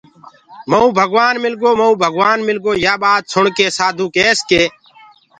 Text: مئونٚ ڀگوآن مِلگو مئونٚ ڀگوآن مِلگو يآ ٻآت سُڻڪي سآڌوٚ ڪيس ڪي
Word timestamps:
مئونٚ 0.69 0.93
ڀگوآن 0.97 1.35
مِلگو 1.43 1.71
مئونٚ 1.79 1.99
ڀگوآن 2.01 2.37
مِلگو 2.47 2.71
يآ 2.85 2.93
ٻآت 3.01 3.23
سُڻڪي 3.33 3.67
سآڌوٚ 3.77 4.13
ڪيس 4.15 4.37
ڪي 4.49 4.63